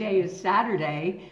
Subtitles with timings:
[0.00, 1.30] today is Saturday,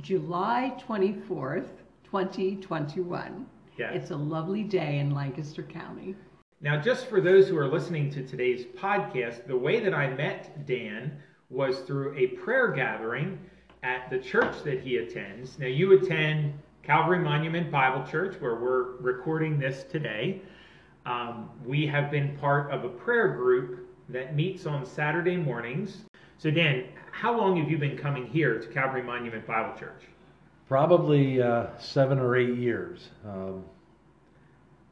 [0.00, 1.66] July 24th,
[2.04, 3.44] 2021.
[3.76, 3.90] Yes.
[3.92, 6.14] It's a lovely day in Lancaster County.
[6.60, 10.64] Now, just for those who are listening to today's podcast, the way that I met
[10.64, 13.36] Dan was through a prayer gathering
[13.82, 15.58] at the church that he attends.
[15.58, 20.40] Now, you attend Calvary Monument Bible Church, where we're recording this today.
[21.04, 26.04] Um, we have been part of a prayer group that meets on Saturday mornings.
[26.38, 30.02] So, Dan, how long have you been coming here to Calvary Monument Bible Church?
[30.68, 33.08] Probably uh, seven or eight years.
[33.26, 33.64] Um,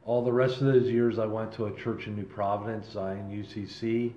[0.05, 3.29] all the rest of those years, I went to a church in New Providence, Zion
[3.31, 4.11] UCC,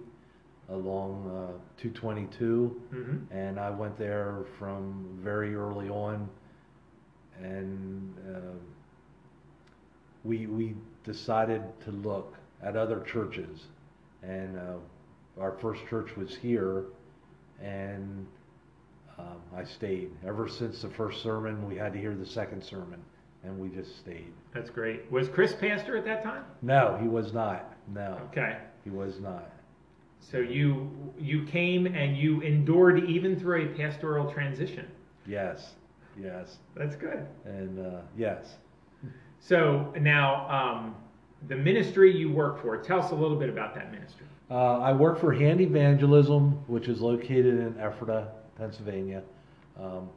[0.69, 3.37] along uh, 222, Mm-hmm.
[3.37, 6.29] and I went there from very early on,
[7.41, 8.41] and uh,
[10.25, 13.67] we we decided to look at other churches,
[14.25, 16.87] and uh, our first church was here,
[17.63, 18.27] and
[19.19, 20.11] um, I stayed.
[20.27, 23.01] Ever since the first sermon, we had to hear the second sermon,
[23.45, 24.33] and we just stayed.
[24.53, 25.11] That's great.
[25.11, 26.45] Was Chris pastor at that time?
[26.63, 27.73] No, he was not.
[27.95, 28.59] No, Okay.
[28.85, 29.51] he was not.
[30.21, 34.87] So you you came and you endured even through a pastoral transition.
[35.27, 35.75] Yes,
[36.21, 37.27] yes, That's good.
[37.45, 38.57] and uh, yes.
[39.39, 40.97] So now um,
[41.49, 42.77] the ministry you work for.
[42.77, 44.27] Tell us a little bit about that ministry.
[44.51, 49.23] Uh, I work for Hand Evangelism, which is located in Ephrata, Pennsylvania.
[49.81, 50.09] Um,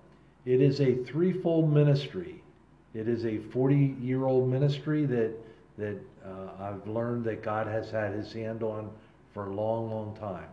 [0.46, 2.42] it is a threefold ministry.
[2.94, 5.34] It is a 40-year-old ministry that
[5.78, 8.90] that uh, I've learned that God has had His hand on
[9.34, 10.50] for a long, long time,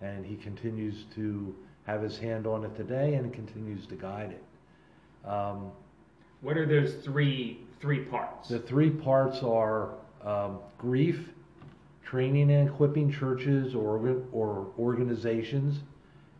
[0.00, 1.54] and He continues to
[1.86, 5.28] have His hand on it today, and continues to guide it.
[5.28, 5.70] Um,
[6.40, 8.48] What are those three three parts?
[8.48, 9.90] the three parts are
[10.24, 11.28] um, grief,
[12.04, 15.80] training and equipping churches or, or organizations,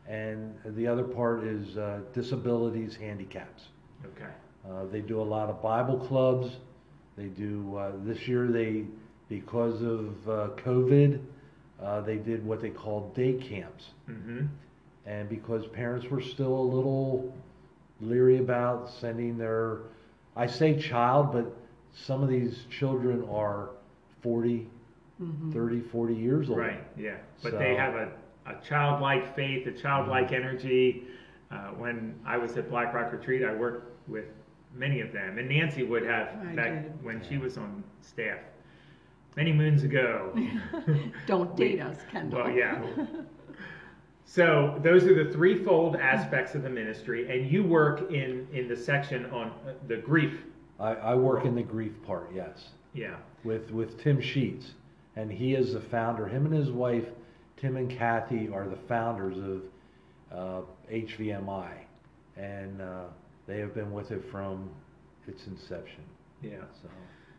[0.09, 3.65] and the other part is uh, disabilities, handicaps.
[4.05, 4.31] Okay.
[4.69, 6.57] Uh, they do a lot of Bible clubs.
[7.17, 8.47] They do uh, this year.
[8.49, 8.85] They
[9.29, 11.21] because of uh, COVID,
[11.83, 14.47] uh, they did what they called day camps, Mm-hmm.
[15.05, 17.35] and because parents were still a little
[18.01, 19.81] leery about sending their,
[20.39, 21.55] I say child, but
[21.93, 23.71] some of these children are
[24.23, 24.69] 40,
[25.21, 25.53] Mhm.
[25.53, 26.59] 30, 40 years old.
[26.61, 26.83] Right.
[26.97, 27.17] Yeah.
[27.43, 28.13] But So- they have a,
[28.47, 31.09] a childlike faith, a childlike energy.
[31.51, 34.27] Uh, when I was at Black Rock Retreat, I worked with
[34.75, 37.05] many of them, and Nancy would have I back did.
[37.05, 38.39] when she was on staff
[39.37, 40.33] many moons ago.
[41.27, 42.43] Don't date us, Kendall.
[42.45, 42.81] Well, yeah.
[44.31, 48.77] So those are the threefold aspects of the ministry, and you work in in the
[48.77, 50.43] section on uh, the grief.
[50.79, 53.17] I, I work in the grief part, yes, Yeah.
[53.43, 54.73] with with Tim Sheets,
[55.17, 56.27] and he is the founder.
[56.29, 57.07] Him and his wife,
[57.57, 59.63] Tim and Kathy, are the founders of
[60.31, 60.61] uh,
[60.93, 61.71] HVMI,
[62.37, 63.05] and uh,
[63.47, 64.69] they have been with it from
[65.27, 66.05] its inception.
[66.43, 66.59] Yeah.
[66.83, 66.89] So.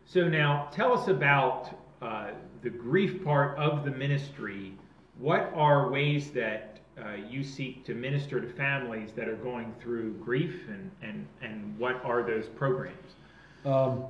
[0.06, 1.70] So now tell us about
[2.02, 4.72] uh, the grief part of the ministry.
[5.18, 10.14] What are ways that uh, you seek to minister to families that are going through
[10.14, 13.14] grief, and and and what are those programs?
[13.64, 14.04] Um,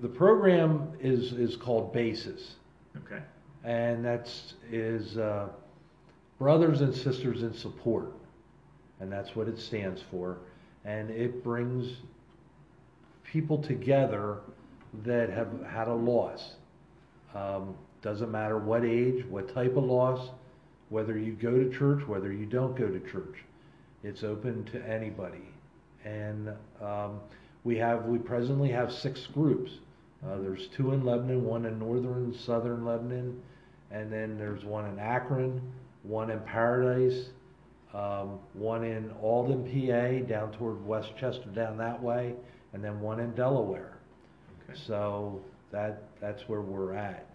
[0.00, 2.56] the program is is called Basis,
[2.96, 3.20] Okay.
[3.64, 5.48] and that's is uh,
[6.38, 8.12] brothers and sisters in support,
[9.00, 10.38] and that's what it stands for,
[10.84, 11.98] and it brings
[13.24, 14.38] people together
[15.04, 16.54] that have had a loss.
[17.34, 20.30] Um, doesn't matter what age, what type of loss,
[20.92, 23.36] whether you go to church, whether you don't go to church.
[24.04, 25.48] It's open to anybody.
[26.04, 26.50] And
[26.82, 27.20] um,
[27.64, 29.70] we have we presently have six groups.
[30.24, 33.40] Uh, there's two in Lebanon, one in northern and southern Lebanon,
[33.90, 35.62] and then there's one in Akron,
[36.02, 37.30] one in Paradise,
[37.94, 42.34] um, one in Alden, PA, down toward West Chester, down that way,
[42.74, 43.96] and then one in Delaware.
[44.68, 44.78] Okay.
[44.86, 47.26] So that that's where we're at.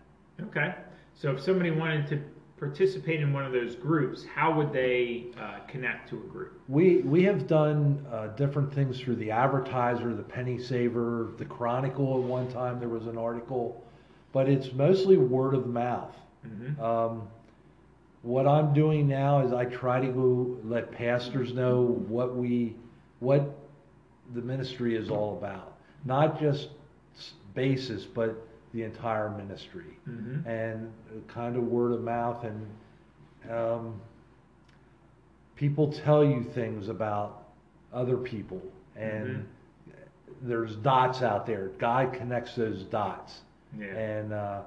[0.41, 0.75] Okay.
[1.15, 2.21] So if somebody wanted to
[2.59, 6.59] participate in one of those groups, how would they uh, connect to a group?
[6.67, 12.21] We we have done uh, different things through the Advertiser, the Penny Saver, the Chronicle.
[12.21, 13.83] At one time, there was an article,
[14.33, 16.15] but it's mostly word of mouth.
[16.45, 16.81] Mm-hmm.
[16.81, 17.27] Um,
[18.23, 22.75] what I'm doing now is I try to go let pastors know what we
[23.19, 23.55] what
[24.33, 26.69] the ministry is all about, not just
[27.53, 30.47] basis, but the entire ministry Mm-hmm.
[30.47, 30.91] and
[31.27, 32.67] kind of word of mouth and
[33.51, 33.99] um,
[35.55, 37.43] people tell you things about
[37.93, 38.61] other people
[38.95, 39.45] and
[40.41, 43.41] there's dots out there god connects those dots
[43.79, 43.85] Yeah.
[43.87, 44.61] and uh,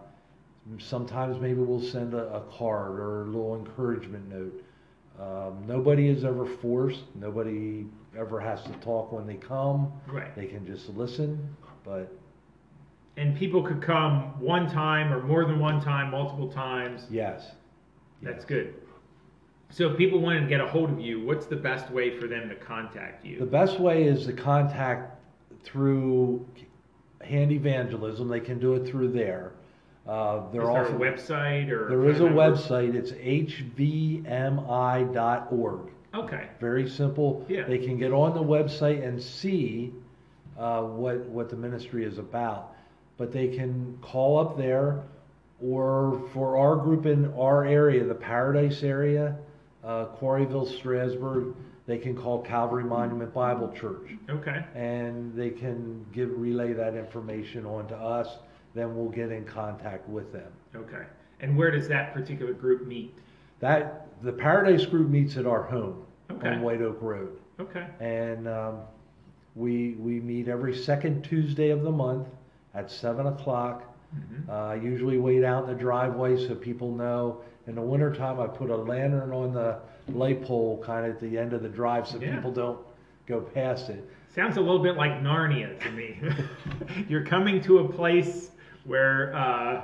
[0.78, 4.64] sometimes maybe we'll send a, a card or a little encouragement note
[5.20, 7.04] Um, nobody is ever forced.
[7.14, 7.84] Nobody
[8.16, 9.92] ever has to talk when they come.
[10.08, 10.34] Right.
[10.34, 11.30] They can just listen.
[11.84, 12.10] But
[13.20, 17.06] And people could come one time or more than one time, multiple times.
[17.10, 17.50] yes,
[18.22, 18.44] That's yes.
[18.46, 18.74] good.
[19.68, 22.26] So if people wanted to get a hold of you, what's the best way for
[22.26, 23.38] them to contact you?
[23.38, 25.20] The best way is to contact
[25.62, 26.46] through
[27.20, 28.26] Hand Evangelism.
[28.26, 29.52] They can do it through there.
[30.08, 31.90] Uh, Is they're there a website or?
[31.90, 32.40] there is a number?
[32.40, 32.94] website.
[32.94, 33.12] It's
[34.24, 35.90] hvmi.org.
[36.14, 36.48] Okay.
[36.58, 37.44] Very simple.
[37.50, 37.64] Yeah.
[37.64, 39.92] They can get on the website and see
[40.58, 42.74] uh, what what the ministry is about.
[43.20, 45.02] But they can call up there,
[45.62, 49.36] or for our group in our area, the Paradise area,
[49.84, 51.54] uh, Quarryville, Strasburg,
[51.86, 54.64] they can call Calvary Monument Bible Church, Okay.
[54.74, 58.38] and they can give relay that information on to us.
[58.72, 60.50] Then we'll get in contact with them.
[60.74, 61.02] Okay.
[61.40, 63.12] And where does that particular group meet?
[63.58, 66.48] That the Paradise Group meets at our home Okay.
[66.48, 67.36] on White Oak Road.
[67.60, 67.84] Okay.
[68.00, 68.78] and um,
[69.56, 72.26] we we meet every second Tuesday of the month
[72.74, 73.82] at seven o'clock.
[74.14, 74.48] Mhm.
[74.48, 77.40] Uh, I usually wait out in the driveway so people know.
[77.66, 79.78] In the wintertime, I put a lantern on the
[80.08, 82.34] light pole kind of at the end of the drive so Yeah.
[82.34, 82.78] people don't
[83.26, 84.08] go past it.
[84.34, 86.18] Sounds a little bit like Narnia to me.
[87.08, 88.50] You're coming to a place
[88.84, 89.82] where uh,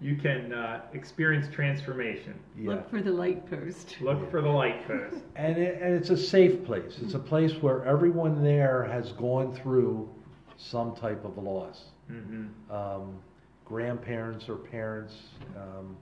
[0.00, 2.34] you can uh, experience transformation.
[2.56, 2.70] Yeah.
[2.70, 3.96] Look for the light post.
[4.00, 5.16] Look for the light post.
[5.36, 6.98] And, it, and it's a safe place.
[7.02, 10.08] It's a place where everyone there has gone through
[10.58, 11.84] some type of loss.
[12.08, 13.18] hmm Um,
[13.64, 15.96] grandparents or parents, um,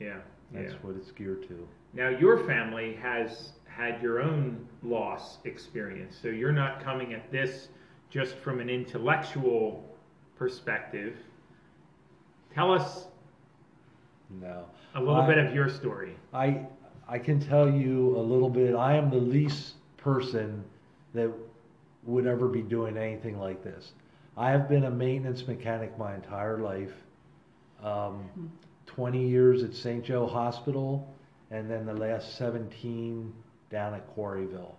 [0.00, 0.18] Yeah.
[0.52, 0.78] that's yeah.
[0.82, 1.66] what it's geared to.
[1.94, 7.68] Now your family has had your own loss experience, so you're not coming at this
[8.10, 9.88] just from an intellectual
[10.36, 11.16] perspective.
[12.54, 13.06] Tell us
[14.30, 14.66] No.
[14.94, 16.16] a little I- bit of your story.
[16.32, 16.66] I
[17.08, 18.74] I can tell you a little bit.
[18.74, 20.64] I am the least person
[21.14, 21.30] that
[22.04, 23.92] would ever be doing anything like this.
[24.36, 26.92] I have been a maintenance mechanic my entire life.
[27.82, 28.52] Um,
[28.86, 30.04] 20 years at St.
[30.04, 31.14] Joe Hospital,
[31.50, 33.32] and then the last 17
[33.70, 34.74] down at Quarryville.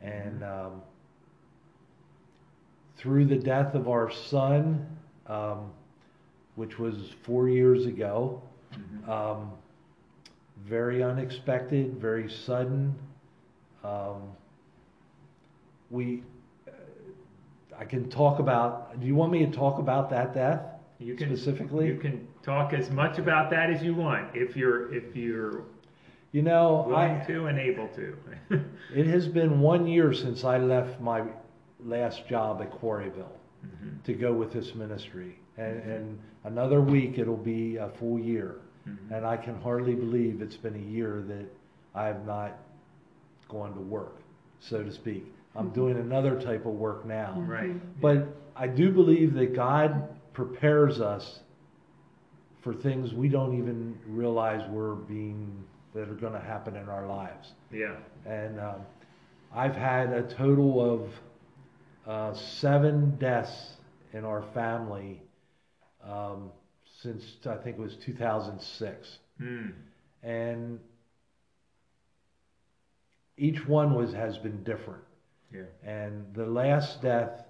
[0.00, 0.82] And um,
[2.96, 4.86] through the death of our son,
[5.26, 5.70] um,
[6.54, 8.42] which was four years ago,
[9.08, 9.50] um,
[10.66, 12.94] very unexpected, very sudden.
[13.82, 14.22] Um,
[15.90, 16.22] we,
[17.78, 18.98] I can talk about.
[19.00, 20.60] Do you want me to talk about that death
[20.98, 21.86] You can specifically?
[21.88, 25.64] You can talk as much about that as you want if you're if you're
[26.32, 28.16] You know, willing I, to and able to.
[28.94, 31.22] it has been one year since I left my
[31.84, 34.02] last job at Quarryville Mhm.
[34.04, 38.56] to go with this ministry, and, and another week it'll be a full year.
[38.86, 39.10] Mhm.
[39.16, 41.46] And I can hardly believe it's been a year that
[41.94, 42.58] I have not
[43.48, 44.16] gone to work,
[44.60, 45.32] so to speak.
[45.56, 47.42] I'm doing another type of work now.
[47.46, 48.00] Right.
[48.00, 51.40] But I do believe that God prepares us
[52.62, 55.64] for things we don't even realize we're being,
[55.94, 57.52] that are going to happen in our lives.
[57.70, 57.96] Yeah.
[58.26, 58.80] And um,
[59.54, 61.10] I've had a total of
[62.06, 63.74] uh, seven deaths
[64.12, 65.22] in our family
[66.02, 66.50] um,
[67.02, 69.18] since I think it was 2006.
[69.40, 69.72] Mm.
[70.22, 70.80] And
[73.36, 75.02] each one was has been different.
[75.54, 75.62] Yeah.
[75.88, 77.44] And the last death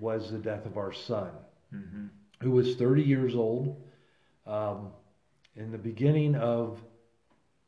[0.00, 1.30] was the death of our son,
[1.70, 2.06] hmm
[2.42, 3.80] who was 30 years old.
[4.46, 4.90] Um,
[5.56, 6.78] in the beginning of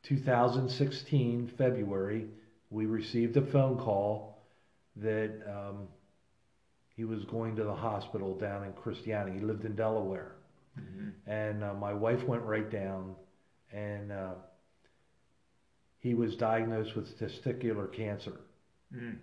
[0.03, 2.27] 2016, February,
[2.69, 4.43] we received a phone call
[4.97, 5.89] that um,
[6.95, 9.33] he was going to the hospital down in Christiana.
[9.33, 10.33] He lived in Delaware.
[10.75, 13.15] hmm And uh, my wife went right down,
[13.73, 14.35] and uh,
[15.99, 18.41] he was diagnosed with testicular cancer.
[18.95, 19.17] Mm.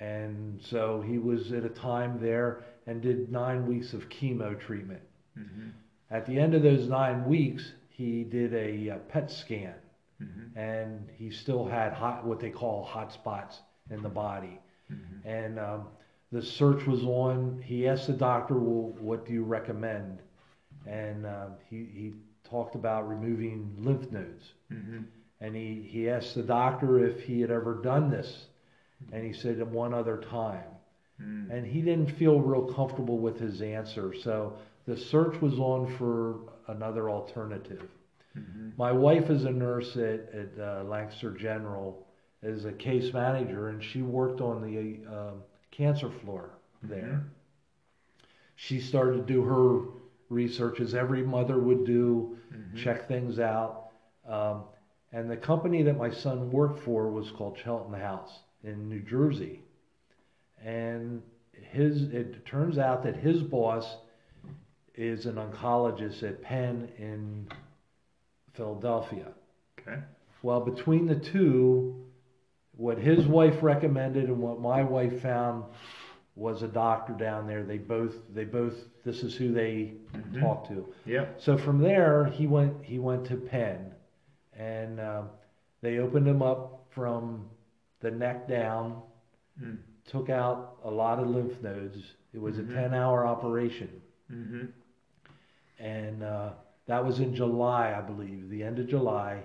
[0.00, 5.02] And so he was at a time there and did nine weeks of chemo treatment.
[5.36, 5.68] hmm
[6.10, 9.74] At the end of those nine weeks, he did a, uh PET scan,
[10.18, 14.60] hmm and he still had hot, what they call hot spots in the body.
[14.88, 15.88] hmm And um,
[16.32, 17.60] the search was on.
[17.62, 20.22] He asked the doctor, "Well, what do you recommend?"
[20.86, 22.12] And um, he he
[22.44, 24.54] talked about removing lymph nodes.
[24.68, 25.02] hmm
[25.40, 28.46] And he, he asked the doctor if he had ever done this.
[29.12, 30.64] And he said one other time.
[31.20, 31.50] Mm.
[31.50, 34.12] And he didn't feel real comfortable with his answer.
[34.14, 34.54] So
[34.86, 37.88] the search was on for another alternative.
[38.34, 42.04] hmm My wife is a nurse at, at uh, Lancaster General
[42.42, 45.32] as a case manager, and she worked on the uh,
[45.70, 46.50] cancer floor
[46.82, 47.22] there.
[47.24, 47.24] Mhm.
[48.56, 49.80] She started to do her
[50.28, 52.76] research as every mother would do, Mhm.
[52.76, 53.90] check things out.
[54.26, 54.64] Um,
[55.12, 59.60] And the company that my son worked for was called Chelten House in New Jersey.
[60.64, 63.96] And his it turns out that his boss
[64.94, 67.48] is an oncologist at Penn in
[68.54, 69.28] Philadelphia.
[69.80, 69.98] Okay.
[70.42, 72.04] Well, between the two,
[72.76, 75.64] what his wife recommended and what my wife found
[76.36, 77.62] was a doctor down there.
[77.62, 80.40] They both they both this is who they Mhm.
[80.40, 80.92] talked to.
[81.06, 81.40] Yep.
[81.40, 83.92] So from there, he went he went to Penn,
[84.56, 85.28] and um,
[85.80, 87.48] they opened him up from
[88.04, 89.02] the neck down,
[89.62, 89.78] Mm.
[90.06, 91.98] took out a lot of lymph nodes.
[92.32, 92.70] It was Mhm.
[92.70, 93.88] a ten hour operation,
[94.30, 94.64] Mm-hmm.
[95.78, 96.52] and uh,
[96.86, 99.44] that was in July, I believe, the end of July.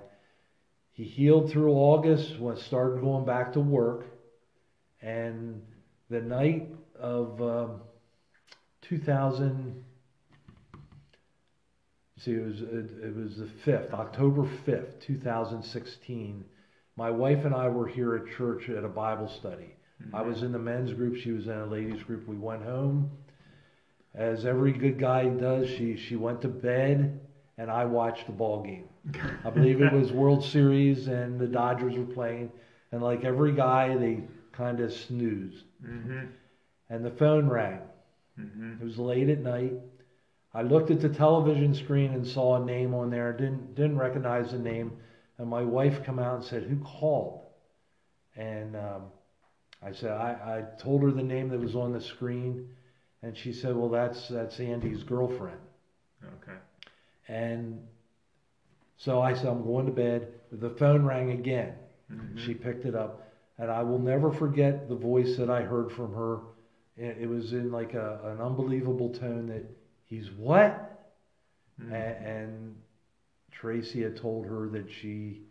[0.91, 4.05] He healed through August, was started going back to work,
[5.01, 5.61] and
[6.09, 6.67] the night
[6.99, 7.81] of um,
[8.81, 9.83] 2000.
[12.17, 16.43] See, it was it, it was the fifth, October fifth, two thousand sixteen.
[16.99, 19.73] My wife and I were here at church at a Bible study.
[20.13, 22.27] I was in the men's group; she was in a ladies' group.
[22.27, 23.09] We went home,
[24.13, 25.69] as every good guy does.
[25.69, 27.21] She she went to bed,
[27.57, 28.89] and I watched the ball game.
[29.45, 32.51] I believe it was World Series, and the Dodgers were playing.
[32.91, 35.63] And like every guy, they kind of snooze.
[35.81, 36.25] Mm-hmm.
[36.89, 37.79] And the phone rang.
[38.37, 38.73] Mm-hmm.
[38.81, 39.71] It was late at night.
[40.53, 43.31] I looked at the television screen and saw a name on there.
[43.31, 44.91] Didn't didn't recognize the name.
[45.39, 47.45] And my wife come out and said, "Who called?"
[48.35, 49.03] And um,
[49.81, 52.67] I said, I, I told her the name that was on the screen,
[53.23, 55.59] and she said, "Well, that's that's Andy's girlfriend."
[56.43, 56.57] Okay.
[57.29, 57.79] And
[58.97, 61.73] so I said, "I'm going to bed." The phone rang again.
[62.11, 62.37] Mhm.
[62.37, 63.23] She picked it up,
[63.57, 66.39] and I will never forget the voice that I heard from her.
[66.97, 69.63] It, was in like a, an unbelievable tone that
[70.03, 71.15] he's what?
[71.81, 71.91] Mhm.
[71.91, 72.75] A- and
[73.59, 75.41] Tracy had told her that she,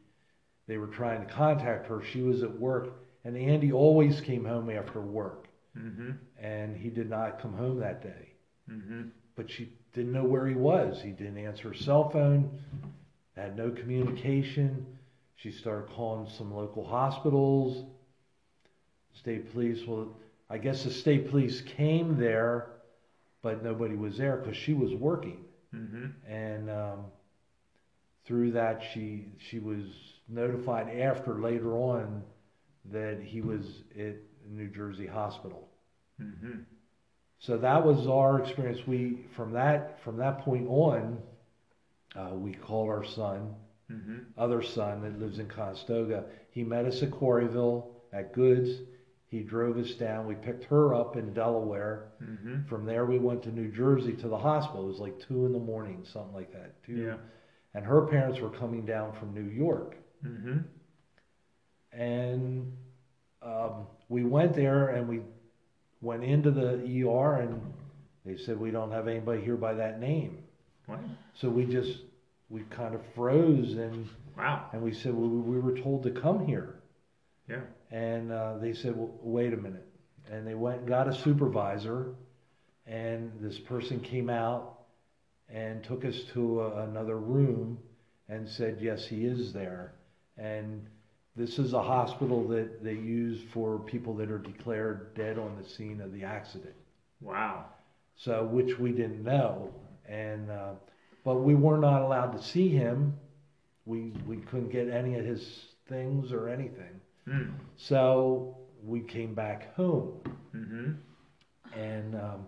[0.66, 2.02] they were trying to contact her.
[2.02, 6.16] She was at work, and Andy always came home after work, Mhm.
[6.38, 8.32] and he did not come home that day.
[8.70, 9.10] Mhm.
[9.36, 11.02] But she didn't know where he was.
[11.02, 12.58] He didn't answer her cell phone,
[13.36, 14.86] had no communication.
[15.36, 17.84] She started calling some local hospitals,
[19.12, 19.86] state police.
[19.86, 20.16] Well,
[20.48, 22.70] I guess the state police came there,
[23.42, 25.44] but nobody was there because she was working.
[25.74, 26.14] Mhm.
[26.26, 27.12] And um,
[28.28, 29.82] through that, she she was
[30.28, 32.22] notified after later on
[32.92, 33.64] that he was
[33.98, 34.16] at
[34.46, 35.68] New Jersey hospital.
[36.20, 36.64] Mhm.
[37.38, 38.86] So that was our experience.
[38.86, 41.22] We from that from that point on,
[42.14, 43.54] uh, we called our son,
[43.90, 44.26] Mhm.
[44.36, 46.26] other son that lives in Conestoga.
[46.50, 48.82] He met us at Quarryville at Goods.
[49.28, 50.26] He drove us down.
[50.26, 52.12] We picked her up in Delaware.
[52.22, 52.66] Mhm.
[52.66, 54.84] From there, we went to New Jersey to the hospital.
[54.84, 56.82] It was like two in the morning, something like that.
[56.82, 56.94] Two.
[56.96, 57.16] Yeah.
[57.74, 59.96] And her parents were coming down from New York.
[60.24, 60.64] Mhm.
[61.92, 62.72] And
[63.42, 65.20] um, we went there and we
[66.00, 67.60] went into the ER and
[68.24, 70.42] they said we don't have anybody here by that name.
[70.86, 71.00] What?
[71.34, 71.98] So we just
[72.50, 74.66] we kind of froze and Wow.
[74.72, 76.76] and we said well, we were told to come here.
[77.48, 77.60] Yeah.
[77.90, 79.86] And uh, they said well, wait a minute.
[80.30, 82.14] And they went and got a supervisor
[82.86, 84.77] and this person came out
[85.48, 87.78] and took us to a, another room
[88.28, 89.92] and said yes he is there
[90.36, 90.86] and
[91.36, 95.64] this is a hospital that they use for people that are declared dead on the
[95.68, 96.74] scene of the accident
[97.20, 97.66] Wow.
[98.16, 99.70] so which we didn't know
[100.06, 100.72] and uh,
[101.24, 103.14] but we were not allowed to see him
[103.86, 107.50] we we couldn't get any of his things or anything Mm.
[107.76, 110.12] so we came back home
[110.54, 110.96] Mhm.
[111.76, 112.46] and um,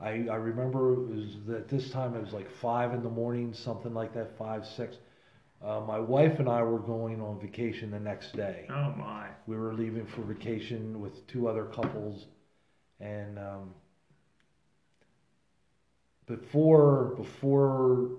[0.00, 3.54] I, I remember it was at this time it was like five in the morning,
[3.54, 4.96] something like that, five six.
[5.64, 8.66] Uh, my wife and I were going on vacation the next day.
[8.68, 9.28] Oh my.
[9.46, 12.26] We were leaving for vacation with two other couples,
[13.00, 13.74] and um,
[16.26, 18.10] before before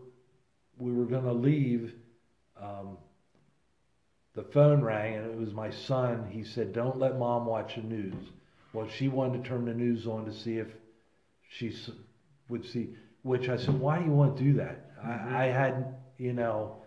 [0.77, 1.93] we were going to leave,
[2.59, 2.97] um,
[4.33, 6.27] the phone rang and it was my son.
[6.31, 8.31] He said, "Don't let mom watch the news."
[8.73, 10.67] Well, she wanted to turn the news on to see if
[11.49, 11.73] she
[12.49, 12.89] would see.
[13.23, 15.33] Which I said, "Why do you want to do that?" Mhm.
[15.33, 16.77] I, I had, you know,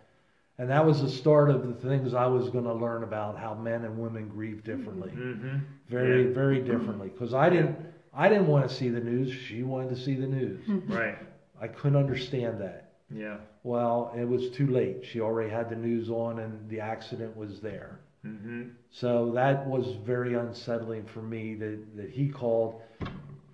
[0.58, 3.54] and that was the start of the things I was going to learn about how
[3.54, 5.60] men and women grieve differently, Mhm.
[5.88, 6.32] very, Yeah.
[6.32, 7.08] very differently.
[7.08, 7.76] Because I didn't,
[8.12, 9.30] I didn't want to see the news.
[9.30, 10.60] She wanted to see the news.
[10.88, 11.18] Right.
[11.60, 12.92] I couldn't understand that.
[13.10, 13.38] Yeah.
[13.64, 15.04] Well, it was too late.
[15.04, 17.98] She already had the news on, and the accident was there.
[18.24, 18.70] Mhm.
[18.90, 22.80] So that was very unsettling for me that, that he called.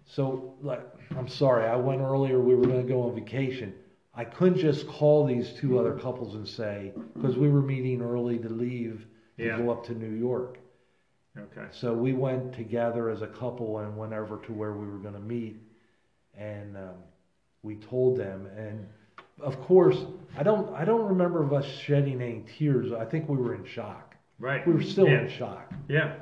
[0.06, 0.82] So, like,
[1.16, 2.40] I'm sorry, I went earlier.
[2.40, 3.74] We were going to go on vacation.
[4.14, 8.38] I couldn't just call these two other couples and say because we were meeting early
[8.38, 9.06] to leave
[9.38, 9.58] to Yeah.
[9.58, 10.58] go up to New York.
[11.36, 11.66] Okay.
[11.72, 15.14] So we went together as a couple and went over to where we were going
[15.14, 15.56] to meet,
[16.38, 16.94] and um,
[17.64, 18.46] we told them.
[18.56, 18.86] And
[19.40, 19.96] of course,
[20.36, 22.92] I don't I don't remember of us shedding any tears.
[22.92, 24.14] I think we were in shock.
[24.38, 24.64] Right.
[24.64, 25.22] We were still yeah.
[25.22, 25.72] in shock.
[25.88, 26.14] Yeah.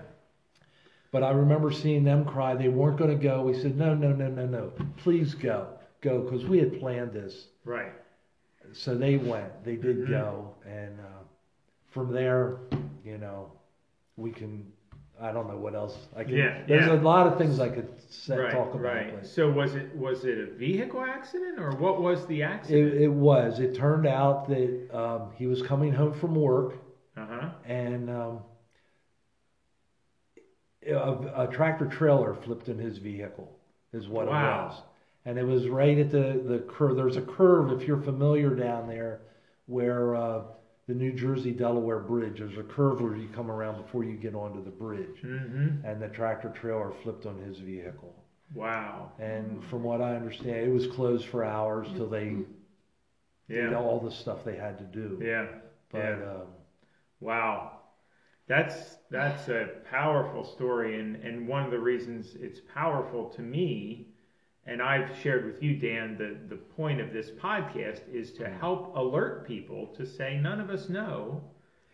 [1.13, 2.55] But I remember seeing them cry.
[2.55, 3.43] They weren't going to go.
[3.43, 4.73] We said, no, no, no, no, no.
[4.97, 5.69] Please go,
[6.01, 7.49] go, because we had planned this.
[7.65, 7.93] Right.
[8.73, 9.63] So they went.
[9.65, 10.09] They did Mhm.
[10.09, 11.23] go, and uh,
[11.91, 12.57] from there,
[13.05, 13.53] you know,
[14.17, 14.73] we can.
[15.21, 16.35] I don't know what else I can.
[16.35, 16.95] Yeah, there's yeah.
[16.95, 18.51] a lot of things I could say, right.
[18.51, 18.83] talk about.
[18.83, 19.15] right.
[19.15, 22.95] but So was it was it a vehicle accident or what was the accident?
[22.95, 23.61] It, it was.
[23.61, 26.79] It turned out that um, he was coming home from work,
[27.17, 27.49] uh huh.
[27.67, 28.39] and um,
[30.89, 33.57] a, a tractor trailer flipped in his vehicle.
[33.93, 34.33] Is what Wow.
[34.33, 34.83] it was,
[35.27, 36.97] and it was right at the the curve.
[36.97, 39.21] There's a curve if you're familiar down there,
[39.67, 40.43] where uh,
[40.89, 42.39] the New Jersey Delaware Bridge.
[42.39, 45.85] There's a curve where you come around before you get onto the bridge, Mm-hmm.
[45.87, 48.15] and the tractor trailer flipped on his vehicle.
[48.55, 49.13] Wow.
[49.19, 52.37] And from what I understand, it was closed for hours till they
[53.49, 55.19] did all the stuff they had to do.
[55.23, 55.47] Yeah.
[55.91, 56.31] But yeah.
[56.31, 56.47] um,
[57.21, 57.73] Wow.
[58.49, 64.09] That's that's a powerful story and, and one of the reasons it's powerful to me,
[64.67, 68.59] and I've shared with you, Dan, the, the point of this podcast is to mm.
[68.59, 71.43] help alert people to say none of us know.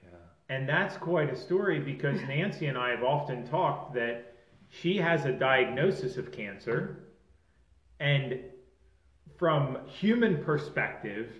[0.02, 0.10] yeah,
[0.48, 4.36] And that's quite a story because Nancy and I have often talked that
[4.70, 7.08] she has a diagnosis of cancer,
[8.00, 8.38] and
[9.38, 11.30] from human perspective,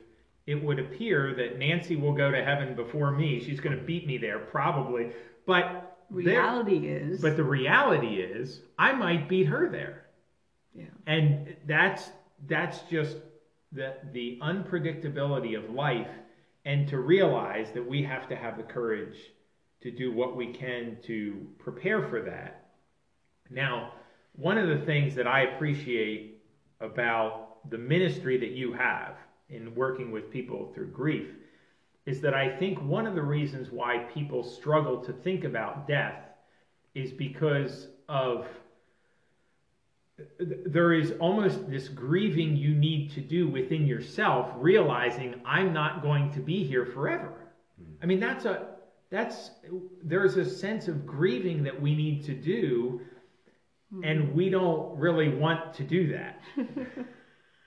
[0.47, 3.39] it would appear that Nancy will go to heaven before me.
[3.45, 5.11] She's going to beat me there, probably.
[5.49, 10.07] But Reality is, but the reality is, I might beat her there,
[10.75, 12.09] yeah, and that's
[12.47, 13.19] that's just
[13.73, 16.09] the the unpredictability of life,
[16.65, 19.19] and to realize that we have to have the courage
[19.83, 22.71] to do what we can to prepare for that.
[23.51, 23.93] Now,
[24.35, 26.43] one of the things that I appreciate
[26.81, 29.17] about the ministry that you have
[29.51, 31.29] in working with people through grief
[32.09, 36.23] is that I think one of the reasons why people struggle to think about death
[36.95, 38.47] is because of
[40.39, 46.33] there is almost this grieving you need to do within yourself realizing I'm not going
[46.33, 47.35] to be here forever.
[47.77, 47.93] Hmm.
[48.03, 48.69] I mean that's a
[49.11, 49.51] that's
[50.03, 53.03] there's a sense of grieving that we need to do
[53.93, 54.03] hmm.
[54.03, 56.41] and we don't really want to do that.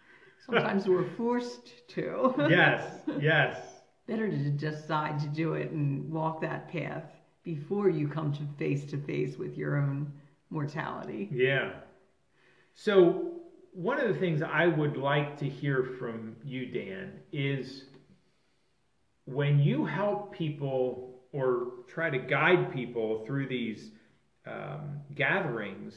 [0.47, 2.33] sometimes we're forced to.
[2.49, 2.83] yes,
[3.19, 3.70] yes.
[4.11, 7.05] Better to decide to do it and walk that path
[7.43, 10.11] before you come to face to face with your own
[10.49, 11.29] mortality.
[11.31, 11.71] Yeah.
[12.73, 13.39] So,
[13.71, 17.85] one of the things I would like to hear from you, Dan, is
[19.23, 23.91] when you help people or try to guide people through these
[24.45, 25.95] um, gatherings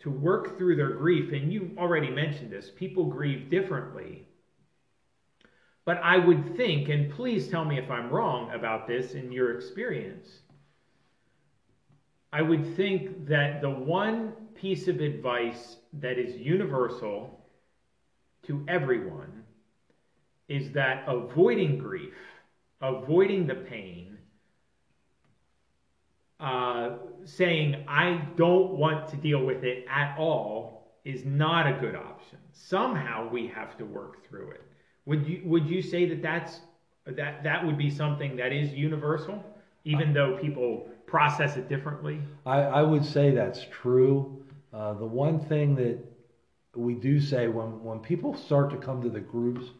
[0.00, 4.27] to work through their grief, and you already mentioned this, people grieve differently.
[5.88, 9.56] But I would think, and please tell me if I'm wrong about this in your
[9.56, 10.28] experience,
[12.30, 17.42] I would think that the one piece of advice that is universal
[18.42, 19.44] to everyone
[20.46, 22.18] is that avoiding grief,
[22.82, 24.18] avoiding the pain,
[26.38, 31.96] uh, saying, I don't want to deal with it at all, is not a good
[31.96, 32.40] option.
[32.52, 34.77] Somehow we have to work through it.
[35.08, 36.60] Would you, would you say that that's,
[37.06, 39.42] that, that would be something that is universal,
[39.84, 42.20] even though people process it differently?
[42.44, 44.44] I, I would say that's true.
[44.70, 45.98] Uh, the one thing that
[46.76, 49.70] we do say when, when people start to come to the groups,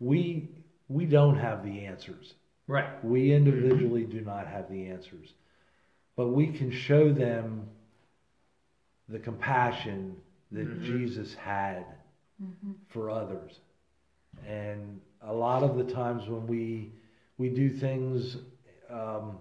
[0.00, 0.50] we
[0.88, 2.34] we don't have the answers.
[2.66, 3.04] Right.
[3.04, 5.34] We individually do not have the answers,
[6.16, 7.68] but we can show them
[9.08, 10.16] the compassion
[10.50, 10.82] that Mhm.
[10.84, 11.84] Jesus had
[12.88, 13.60] for others.
[14.46, 16.92] And a lot of the times when we
[17.38, 18.36] we do things
[18.90, 19.38] um,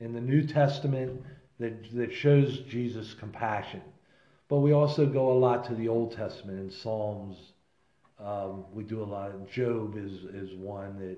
[0.00, 1.22] in the New Testament
[1.58, 3.82] that that shows Jesus' compassion,
[4.48, 7.36] but we also go a lot to the Old Testament in Psalms.
[8.18, 9.30] Um, we do a lot.
[9.50, 11.16] Job is is one that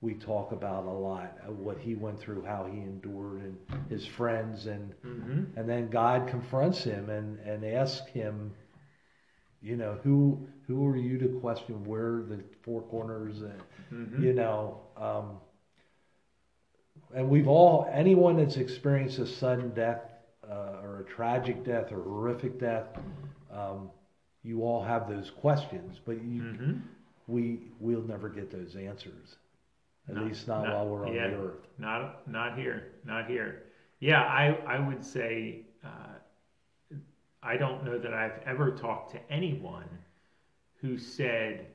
[0.00, 1.38] we talk about a lot.
[1.46, 3.56] uh, What he went through, how he endured, and
[3.88, 5.58] his friends, and Mm-hmm.
[5.58, 8.52] and then God confronts him and and asks him,
[9.60, 14.22] you know, who who are you to question where the four corners and mm-hmm.
[14.22, 15.38] you know um,
[17.14, 20.02] and we've all anyone that's experienced a sudden death
[20.50, 22.86] uh, or a tragic death or horrific death
[23.52, 23.90] um,
[24.42, 26.72] you all have those questions but you, mm-hmm.
[27.26, 29.36] we we'll never get those answers
[30.08, 33.26] at not, least not, not, while we're on yeah, the earth not not here not
[33.26, 33.64] here
[34.00, 36.98] yeah i i would say uh,
[37.42, 39.88] i don't know that i've ever talked to anyone
[40.86, 41.66] who said,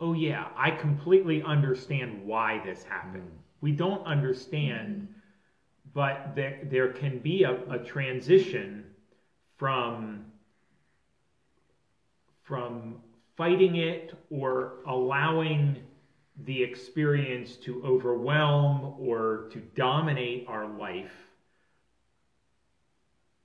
[0.00, 3.30] Oh, yeah, I completely understand why this happened.
[3.30, 3.42] Mm.
[3.60, 5.92] We don't understand, mm.
[5.94, 8.84] but there, there can be a, a transition
[9.56, 10.24] from,
[12.42, 12.96] from
[13.36, 15.76] fighting it or allowing
[16.44, 21.12] the experience to overwhelm or to dominate our life.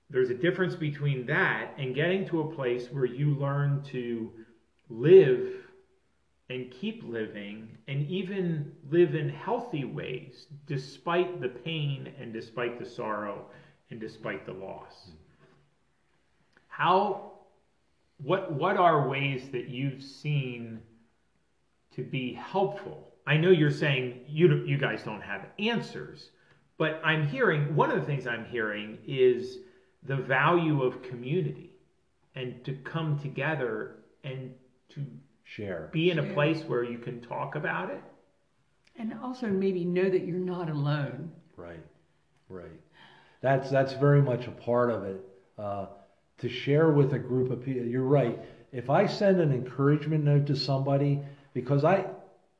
[0.09, 4.31] There's a difference between that and getting to a place where you learn to
[4.89, 5.53] live
[6.49, 12.85] and keep living and even live in healthy ways despite the pain and despite the
[12.85, 13.45] sorrow
[13.91, 15.11] and despite the loss.
[16.67, 17.33] How
[18.17, 20.81] what what are ways that you've seen
[21.95, 23.13] to be helpful?
[23.27, 26.31] I know you're saying you you guys don't have answers
[26.79, 29.59] but i'm hearing one of the things i'm hearing is
[30.03, 31.69] the value of community
[32.33, 34.51] and to come together and
[34.95, 35.05] to
[35.43, 38.01] share, be in a place where you can talk about it,
[38.95, 41.31] and also maybe know that you're not alone.
[41.55, 41.83] Right,
[42.47, 42.79] right.
[43.41, 45.21] That's that's very much a part of it.
[45.57, 45.87] Uh,
[46.39, 48.39] to share with a group of people, you're right.
[48.71, 51.19] If I send an encouragement note to somebody,
[51.53, 52.05] because I,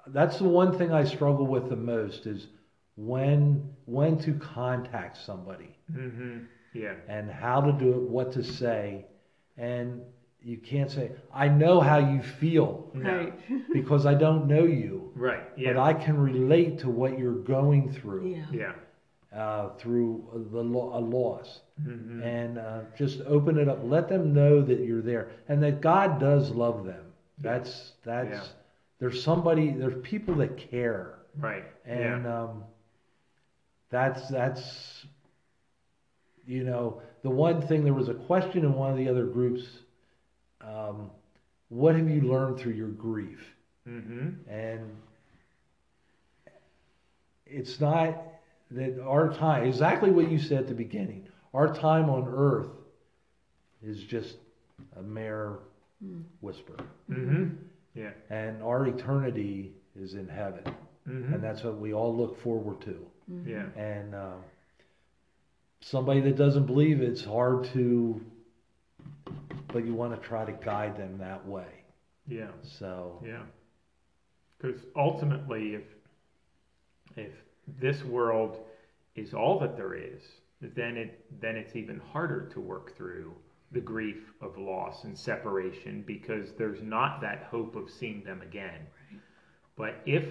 [0.07, 2.47] that's the one thing I struggle with the most is
[2.95, 5.75] when when to contact somebody.
[5.91, 6.39] Mm-hmm.
[6.73, 6.93] Yeah.
[7.07, 9.05] And how to do it, what to say,
[9.57, 10.01] and
[10.43, 13.34] you can't say i know how you feel right
[13.73, 15.73] because i don't know you right yeah.
[15.73, 18.73] but i can relate to what you're going through yeah, yeah.
[19.38, 22.23] Uh, through the lo- a loss mm-hmm.
[22.23, 26.19] and uh, just open it up let them know that you're there and that god
[26.19, 27.06] does love them
[27.39, 28.43] that's that's yeah.
[28.99, 32.41] there's somebody there's people that care right and yeah.
[32.41, 32.63] um,
[33.91, 35.06] that's that's
[36.45, 39.63] you know the one thing there was a question in one of the other groups
[40.62, 41.10] um,
[41.69, 43.56] what have you learned through your grief?
[43.88, 44.50] Mm-hmm.
[44.50, 44.95] And
[47.45, 48.15] it's not
[48.72, 52.69] that our time, exactly what you said at the beginning, our time on earth
[53.84, 54.36] is just
[54.98, 55.60] a mere
[56.04, 56.22] hmm.
[56.41, 56.76] whisper.
[57.10, 57.56] Mm-hmm.
[57.95, 58.12] Yeah.
[58.30, 60.63] And our eternity is in heaven.
[61.08, 61.34] Mm-hmm.
[61.34, 63.06] And that's what we all look forward to.
[63.28, 63.48] Hmm.
[63.48, 63.65] Yeah.
[63.76, 64.36] And uh,
[65.82, 68.22] somebody that doesn't believe it's hard to
[69.71, 71.84] but you want to try to guide them that way.
[72.27, 72.51] Yeah.
[72.79, 73.21] So.
[73.25, 73.43] Yeah.
[74.58, 75.84] Because ultimately, if
[77.15, 77.32] if
[77.79, 78.60] this world
[79.15, 80.21] is all that there is,
[80.62, 83.34] then it then it's even harder to work through
[83.71, 88.88] the grief of loss and separation because there's not that hope of seeing them again.
[89.12, 89.21] Right.
[89.75, 90.25] But if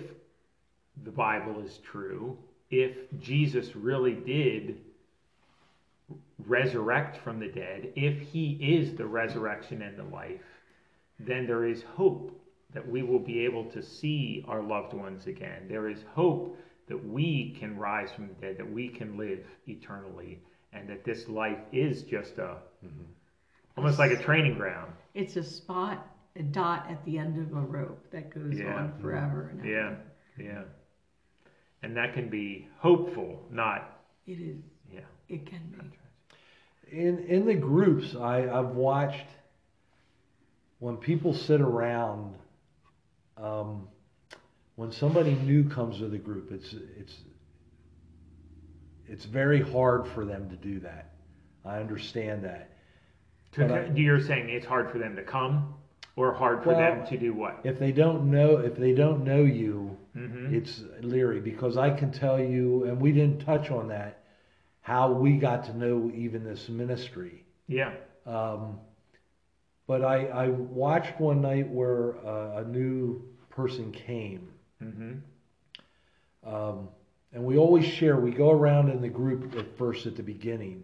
[1.05, 2.37] the Bible is true,
[2.70, 4.81] if Jesus really did
[6.46, 10.40] resurrect from the dead, if he is the resurrection and the life,
[11.18, 12.38] then there is hope
[12.72, 15.66] that we will be able to see our loved ones again.
[15.68, 20.40] There is hope that we can rise from the dead, that we can live eternally,
[20.72, 23.05] and that this life is just a mm-hmm.
[23.77, 24.92] almost like a training ground.
[25.14, 28.74] It's a spot, a dot at the end of a rope that goes yeah.
[28.74, 29.51] on forever.
[29.53, 30.03] And yeah, ever.
[30.38, 30.62] yeah,
[31.83, 33.98] and that can be hopeful, not.
[34.27, 34.59] It is.
[34.92, 35.01] Yeah.
[35.29, 35.88] It can be
[36.90, 39.27] in in the groups I, I've watched
[40.79, 42.35] when people sit around
[43.37, 43.88] um,
[44.77, 47.14] when somebody new comes to the group it's it's
[49.09, 51.12] it's very hard for them to do that.
[51.64, 52.70] I understand that.
[53.53, 55.74] To, I, you're saying it's hard for them to come
[56.14, 57.61] or hard for well, them to do what?
[57.64, 60.55] If they don't know if they don't know you, mm-hmm.
[60.55, 64.17] it's leery because I can tell you and we didn't touch on that
[64.88, 67.44] how we got to know even this ministry.
[67.66, 67.92] Yeah.
[68.24, 68.79] Um,
[69.87, 74.48] but I, I watched one night where uh, a new person came.
[74.83, 76.51] Mm-hmm.
[76.51, 76.88] Um,
[77.35, 80.83] and we always share, we go around in the group at first at the beginning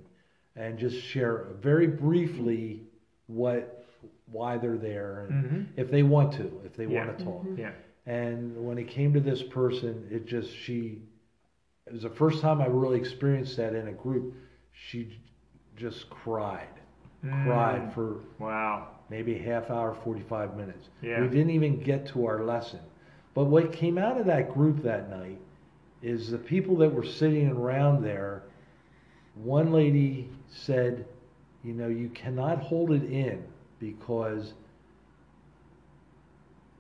[0.55, 2.83] and just share very briefly
[3.27, 3.87] what
[4.31, 5.63] why they're there and mm-hmm.
[5.81, 7.07] if they want to, if they yeah.
[7.07, 7.43] want to talk.
[7.45, 7.59] Mm-hmm.
[7.59, 7.73] Yeah.
[8.05, 10.99] And when it came to this person, it just she
[11.87, 14.35] it was the first time I really experienced that in a group.
[14.73, 15.19] She
[15.77, 16.69] just cried,
[17.25, 17.45] mm.
[17.45, 20.89] cried for wow, maybe half hour, forty five minutes.
[21.03, 21.21] Yeah.
[21.21, 22.81] We didn't even get to our lesson.
[23.35, 25.39] But what came out of that group that night
[26.03, 28.45] is the people that were sitting around there.
[29.35, 31.07] One lady said,
[31.63, 33.45] "You know, you cannot hold it in
[33.79, 34.55] because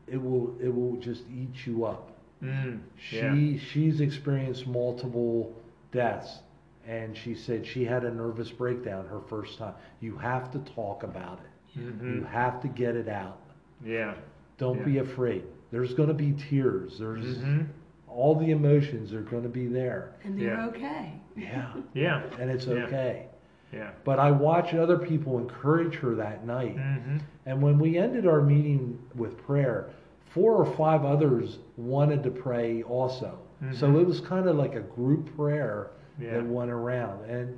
[0.06, 2.13] it will it will just eat you up."
[2.44, 3.58] Mm, She yeah.
[3.58, 5.52] she's experienced multiple
[5.92, 6.40] deaths,
[6.86, 9.74] and she said she had a nervous breakdown her first time.
[10.00, 11.80] You have to talk about it.
[11.80, 12.16] Mhm.
[12.18, 13.38] You have to get it out.
[13.84, 14.14] Yeah.
[14.58, 14.84] Don't Yeah.
[14.84, 15.44] be afraid.
[15.70, 16.98] There's going to be tears.
[16.98, 17.62] There's hmm
[18.08, 20.12] all the emotions are going to be there.
[20.24, 20.66] And they're Yeah.
[20.66, 21.12] okay.
[21.36, 22.22] Yeah, Yeah.
[22.38, 23.26] and it's okay.
[23.72, 23.90] Yeah.
[24.04, 26.76] But I watched other people encourage her that night.
[26.76, 29.88] hmm And when we ended our meeting with prayer,
[30.34, 33.38] four or five others wanted to pray also.
[33.72, 34.00] So Mhm.
[34.02, 36.32] it was kind of like a group prayer Yeah.
[36.34, 37.24] that went around.
[37.30, 37.56] And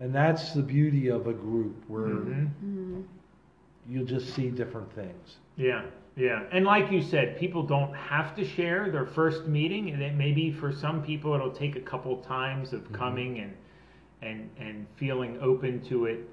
[0.00, 2.48] and that's the beauty of a group where Mhm.
[2.64, 3.04] Mm.
[3.88, 5.38] you'll just see different things.
[5.56, 5.82] Yeah,
[6.16, 6.42] yeah.
[6.50, 10.50] And like you said, people don't have to share their first meeting, and it maybe
[10.50, 13.52] for some people it'll take a couple times of coming and
[14.22, 16.28] and and feeling open to it.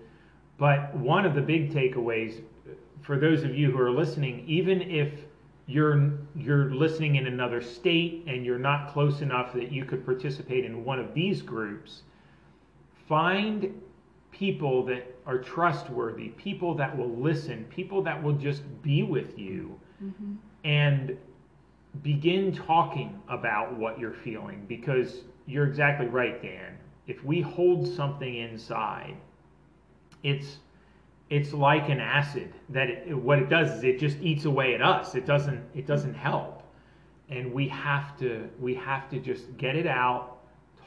[0.57, 2.41] But one of the big takeaways
[3.01, 5.25] for those of you who are listening, even if
[5.71, 10.65] you're you're listening in another state and you're not close enough that you could participate
[10.65, 12.03] in one of these groups,
[13.07, 13.81] find
[14.31, 19.79] people that are trustworthy, people that will listen, people that will just be with you
[20.03, 20.37] Mhm.
[20.63, 21.17] and
[22.03, 26.77] begin talking about what you're feeling because you're exactly right, Dan.
[27.07, 29.15] If we hold something inside,
[30.23, 30.59] it's
[31.31, 34.81] it's like an acid that it, what it does is it just eats away at
[34.81, 35.15] us.
[35.15, 36.61] It doesn't it doesn't help.
[37.29, 40.37] And we have to we have to just get it out,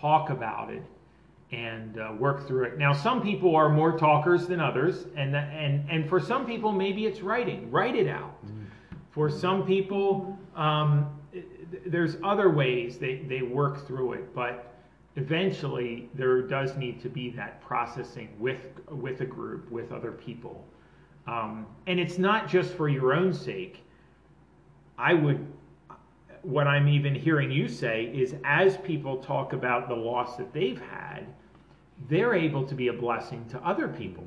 [0.00, 0.82] talk about it
[1.50, 2.78] and uh, work through it.
[2.78, 6.72] Now, some people are more talkers than others, and that, and and for some people,
[6.72, 7.70] maybe it's writing.
[7.70, 8.36] Write it out.
[9.12, 11.08] For some people, um,
[11.86, 14.73] there's other ways they, they work through it, but
[15.16, 20.66] eventually there does need to be that processing with with a group, with other people,
[21.26, 23.82] um, and it's not just for your own sake.
[24.98, 25.46] I would
[26.42, 30.80] what I'm even hearing you say is as people talk about the loss that they've
[30.80, 31.26] had,
[32.08, 34.26] they're able to be a blessing to other people.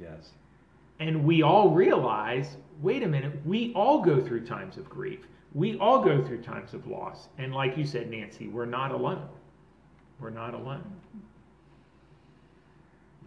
[0.00, 0.30] Yes.
[0.98, 5.26] And we all realize wait a minute, we all go through times of grief.
[5.52, 7.28] We all go through times of loss.
[7.38, 9.28] And like you said, Nancy, we're not alone.
[10.20, 10.84] We're not alone.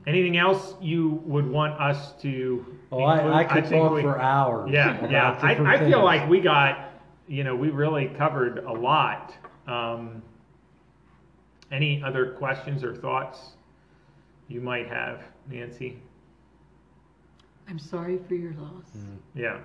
[0.06, 2.66] Anything else you would want us to?
[2.92, 4.70] Oh, I, I could think talk we- for hours.
[4.72, 5.40] yeah, yeah.
[5.42, 5.96] I, I feel things.
[5.96, 6.92] like we got,
[7.28, 9.34] you know, we really covered a lot.
[9.66, 10.22] Um,
[11.72, 13.40] any other questions or thoughts
[14.50, 15.98] you might have, Nancy?
[17.70, 18.84] I'm sorry for your loss.
[18.96, 19.18] Mm.
[19.34, 19.60] Yeah.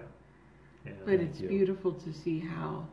[0.87, 0.93] yeah.
[1.05, 1.49] But Thank it's you.
[1.49, 2.87] beautiful to see how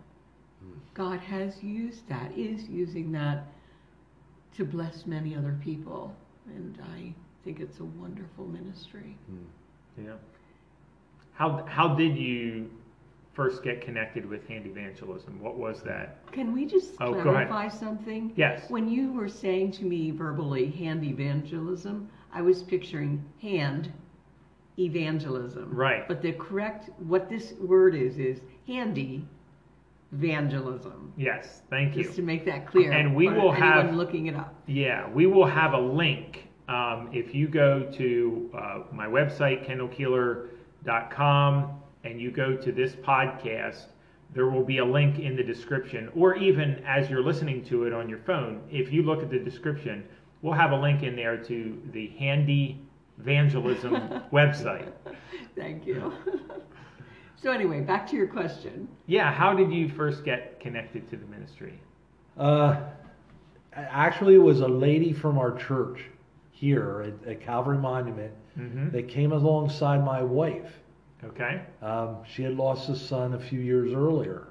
[0.66, 0.72] Mm.
[0.94, 3.46] God has used that, is using that
[4.58, 6.16] to bless many other people.
[6.48, 7.14] And I
[7.44, 9.18] think it's a wonderful ministry.
[9.32, 10.06] Mm.
[10.06, 10.14] Yeah.
[11.34, 12.70] How how did you
[13.34, 15.42] first get connected with hand evangelism?
[15.42, 16.32] What was that?
[16.32, 18.32] Can we just Oh, clarify something?
[18.36, 18.70] Yes.
[18.70, 23.92] When you were saying to me verbally hand evangelism, I was picturing hand
[24.80, 25.70] evangelism.
[25.74, 26.08] Right.
[26.08, 29.28] But the correct, what this word is, is handy
[30.16, 31.14] evangelism.
[31.18, 31.62] Yes.
[31.70, 32.04] Thank you.
[32.04, 32.92] Just to make that clear.
[32.92, 34.54] And we will have- looking it up.
[34.68, 36.48] Yeah, we will have a link.
[36.68, 41.72] Um, if you go to uh, my website, kendallkeeler.com,
[42.04, 43.86] and you go to this podcast,
[44.34, 47.94] there will be a link in the description, or even as you're listening to it
[47.94, 50.04] on your phone, if you look at the description,
[50.42, 52.82] we'll have a link in there to the Handy
[53.20, 53.94] Evangelism
[54.34, 54.92] website.
[55.56, 56.12] Thank you.
[57.42, 58.88] so anyway, back to your question.
[59.08, 61.80] Yeah, how did you first get connected to the ministry?
[62.38, 62.78] Uh,
[63.74, 66.00] actually, it was a lady from our church
[66.52, 70.72] here at, at Calvary Monument hmm that came alongside my wife.
[71.24, 71.62] Okay.
[71.82, 74.48] Um, she had lost a son a few years earlier,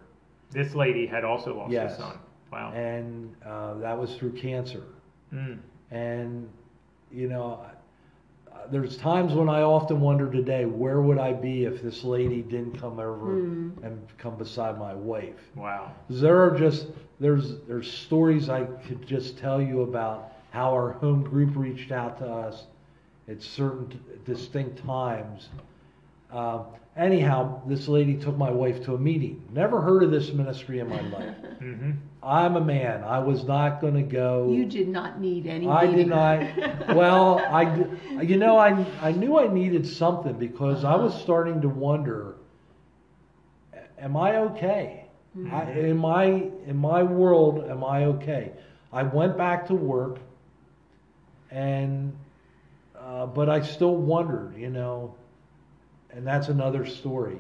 [0.51, 1.95] This lady had also lost Yes.
[1.95, 2.19] a son.
[2.53, 2.71] Wow.
[2.73, 4.85] and uh, that was through cancer.
[5.33, 5.59] Mm.
[5.91, 6.49] And
[7.11, 7.65] you know,
[8.71, 12.79] there's times when I often wonder today, where would I be if this lady didn't
[12.81, 13.71] come over Hmm.
[13.83, 15.39] and come beside my wife?
[15.55, 15.93] Wow.
[16.11, 16.89] There are just
[17.21, 22.19] there's there's stories I could just tell you about how our home group reached out
[22.19, 22.67] to us
[23.29, 25.49] at certain t- distinct times.
[26.31, 26.65] Um,
[26.97, 29.43] anyhow, this lady took my wife to a meeting.
[29.53, 31.35] Never heard of this ministry in my life.
[31.59, 31.93] hmm
[32.25, 33.05] I'm a man.
[33.05, 34.49] I was not going to go.
[34.51, 35.67] You did not need any.
[35.69, 36.41] I did not.
[36.95, 41.69] Well, I, you know, I, I knew I needed something because I was starting to
[41.69, 42.37] wonder,
[43.99, 45.05] am I okay?
[45.51, 46.25] I, in my
[46.67, 48.53] in my world, am I okay?
[48.93, 50.19] I went back to work,
[51.51, 52.13] and
[52.99, 55.15] uh, but I still wondered, you know,
[56.11, 57.39] and that's another story.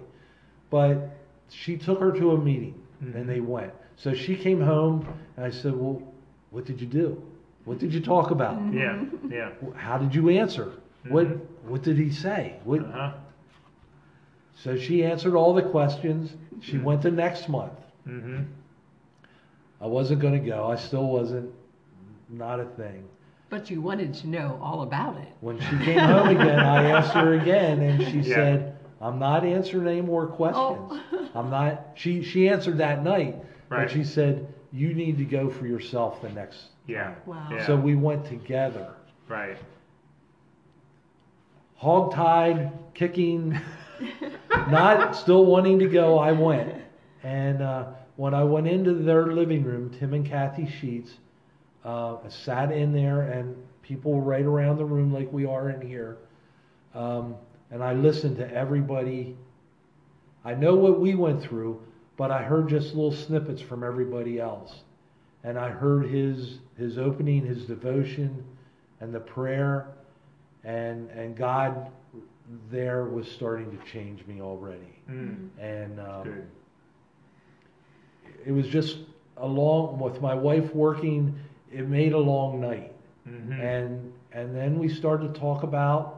[0.70, 1.11] But
[1.49, 3.14] she took her to a meeting Mhm.
[3.14, 3.73] and they went.
[3.97, 6.03] So she came home and I said, Well,
[6.51, 7.23] what did you do?
[7.65, 8.61] What did you talk about?
[8.73, 9.51] Yeah, yeah.
[9.75, 10.73] How did you answer?
[11.09, 11.41] What Mhm.
[11.69, 12.57] what did he say?
[12.65, 13.13] What, Uh-huh.
[14.57, 16.35] So she answered all the questions.
[16.61, 16.83] She Mhm.
[16.85, 17.73] went the next month.
[18.09, 18.43] Mm-hmm.
[19.81, 20.67] I wasn't going to go.
[20.67, 21.51] I still wasn't.
[22.31, 23.05] Not a thing.
[23.51, 25.29] But you wanted to know all about it.
[25.41, 28.35] When she came home again, I asked her again, and she Yeah.
[28.35, 30.91] said, "I'm not answering any more questions.
[31.13, 31.29] Oh.
[31.35, 33.37] I'm not." She she answered that night,
[33.68, 33.87] Right.
[33.87, 37.14] but she said, "You need to go for yourself the next." Yeah.
[37.27, 37.48] Wow.
[37.50, 37.66] Yeah.
[37.66, 38.94] So we went together,
[39.29, 39.57] right.
[41.77, 43.59] hog-tied, kicking,
[44.68, 46.18] not still wanting to go.
[46.18, 46.74] I went,
[47.22, 51.14] and uh, when I went into their living room, Tim and Kathy Sheets,
[51.85, 55.70] uh, I sat in there, and people were right around the room like we are
[55.70, 56.18] in here,
[56.94, 57.35] um,
[57.70, 59.37] and I listened to everybody.
[60.44, 61.83] I know what we went through,
[62.16, 64.83] but I heard just little snippets from everybody else,
[65.42, 68.44] and I heard his his opening, his devotion,
[69.00, 69.88] and the prayer,
[70.64, 71.90] and and God
[72.70, 75.48] there was starting to change me already, Mm.
[75.61, 76.42] and um,
[78.44, 78.98] it was just
[79.38, 81.35] along with my wife working.
[81.72, 82.92] It made a long night,
[83.29, 83.53] Mm-hmm.
[83.61, 86.13] and and then we started to talk about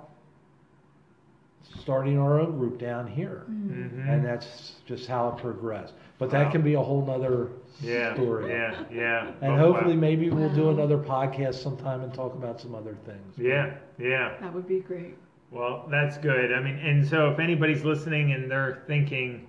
[1.81, 4.09] starting our own group down here, Mm-hmm.
[4.09, 5.95] and that's just how it progressed.
[6.19, 6.45] But Wow.
[6.45, 7.49] that can be a whole nother
[7.81, 8.15] yeah.
[8.15, 8.51] story.
[8.51, 8.85] Yeah.
[8.91, 9.33] Yeah.
[9.43, 10.01] And Oh, hopefully, wow.
[10.01, 13.37] maybe we'll do another podcast sometime and talk about some other things.
[13.37, 13.75] Yeah.
[13.99, 14.35] Yeah.
[14.41, 15.15] That would be great.
[15.51, 16.53] Well, that's good.
[16.53, 19.49] I mean, and so if anybody's listening and they're thinking,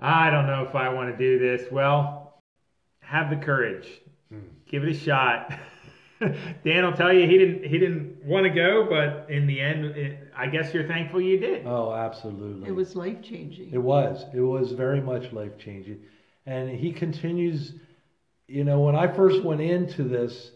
[0.00, 2.40] I don't know if I want to do this, well,
[3.00, 3.86] have the courage.
[4.30, 4.38] Hmm.
[4.66, 5.52] Give it a shot.
[6.64, 9.84] Dan will tell you he didn't he didn't want to go, but in the end,
[9.96, 11.66] it, I guess you're thankful you did.
[11.66, 12.68] Oh, absolutely.
[12.68, 13.70] It was life changing.
[13.72, 14.24] It was.
[14.34, 16.00] It was very much life changing.
[16.46, 17.74] And he continues,
[18.48, 20.50] you know, when I first went into this,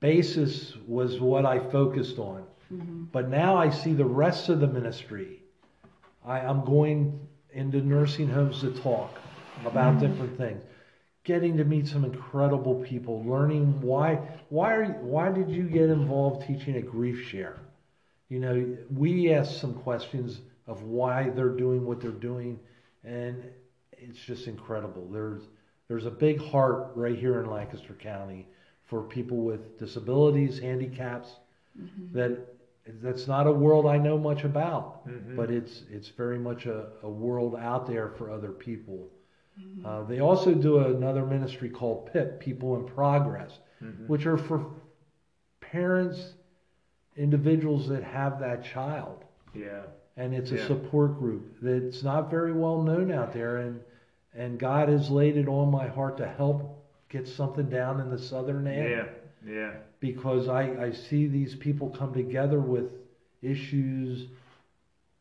[0.00, 2.44] basis was what I focused on.
[2.72, 3.04] Mm-hmm.
[3.12, 5.42] But now I see the rest of the ministry.
[6.24, 7.18] I, I'm going
[7.52, 9.18] into nursing homes to talk
[9.64, 10.06] about mm-hmm.
[10.06, 10.62] different things.
[11.28, 14.14] Getting to meet some incredible people, learning why
[14.48, 17.58] why are you, why did you get involved teaching a grief share?
[18.30, 22.58] You know, we ask some questions of why they're doing what they're doing,
[23.04, 23.44] and
[23.92, 25.06] it's just incredible.
[25.12, 25.42] There's
[25.86, 28.46] there's a big heart right here in Lancaster County
[28.86, 31.28] for people with disabilities, handicaps.
[32.14, 32.38] That
[33.02, 35.36] that's not a world I know much about, Mhm.
[35.36, 39.10] but it's it's very much a, a world out there for other people.
[39.84, 44.08] Uh, they also do another ministry called PIP, People in Progress, Mhm.
[44.08, 44.66] which are for
[45.60, 46.34] parents,
[47.16, 49.24] individuals that have that child.
[49.54, 49.82] Yeah.
[50.16, 53.58] And it's a support group that's not very well known out there.
[53.58, 53.80] And,
[54.34, 58.18] and God has laid it on my heart to help get something down in the
[58.18, 58.90] southern end.
[58.90, 59.06] Yeah.
[59.46, 59.72] Yeah.
[60.00, 62.90] Because I, I see these people come together with
[63.42, 64.26] issues.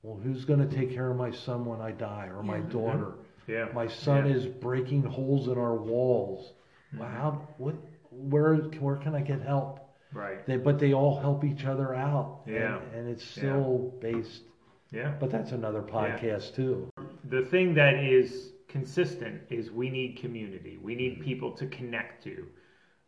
[0.02, 2.64] Well, who's going to take care of my son when I die or my Yeah.
[2.70, 3.14] daughter?
[3.48, 3.68] Yeah.
[3.74, 4.36] My son Yeah.
[4.36, 6.54] is breaking holes in our walls.
[6.98, 7.76] Well, how, what,
[8.12, 9.80] where, where can I get help?
[10.14, 10.46] Right.
[10.46, 12.42] They, but they all help each other out.
[12.46, 12.80] Yeah.
[12.94, 14.44] And, it's still based,
[14.92, 15.14] Yeah.
[15.20, 16.90] but that's another podcast too.
[17.26, 20.78] the thing that is consistent is we need community.
[20.82, 22.48] We need people to connect to.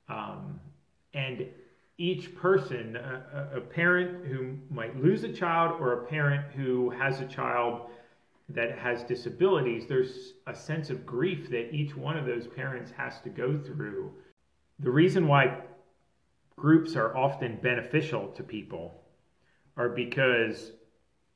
[0.10, 0.60] Um,
[1.13, 1.45] and
[1.97, 7.19] each person, a a parent who might lose a child or a parent who has
[7.19, 7.89] a child
[8.49, 13.19] that has disabilities, there's a sense of grief that each one of those parents has
[13.21, 14.12] to go through.
[14.79, 15.57] The reason why
[16.55, 19.01] groups are often beneficial to people
[19.77, 20.71] are because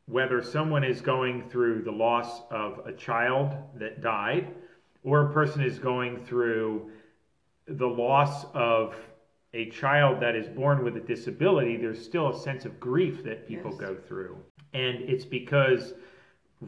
[0.07, 4.53] whether someone is going through the loss of a child that died
[5.03, 6.91] or a person is going through
[7.67, 8.95] the loss of
[9.53, 13.47] a child that is born with a disability, there's still a sense of grief that
[13.47, 13.79] people Yes.
[13.79, 14.35] go through.
[14.73, 15.93] And it's because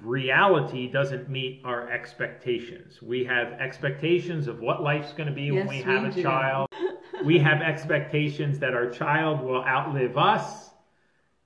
[0.04, 3.02] reality doesn't meet our expectations.
[3.02, 6.12] We have expectations of what life's going to be when Yes, we have we a
[6.12, 6.24] do.
[6.24, 6.70] child.
[7.26, 10.70] we have expectations that our child will outlive us.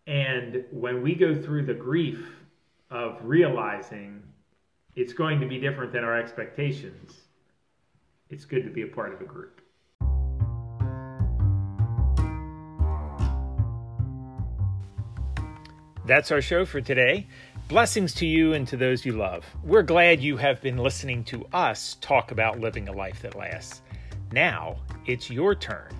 [0.07, 2.25] And when we go through the grief
[2.89, 4.23] of realizing
[4.95, 7.21] it's going to be different than our expectations,
[8.29, 9.61] it's good to be a part of a group.
[16.05, 17.27] That's our show for today.
[17.69, 19.45] Blessings to you and to those you love.
[19.63, 23.83] We're glad you have been listening to us talk about living a life that lasts.
[24.31, 25.91] Now it's your turn.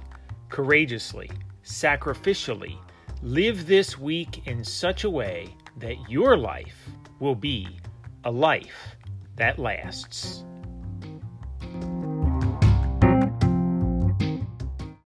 [0.49, 1.29] Courageously,
[1.63, 2.75] sacrificially,
[3.21, 6.89] live this week in such a way that your life
[7.19, 7.67] will be
[8.23, 8.95] a life
[9.35, 10.45] that lasts.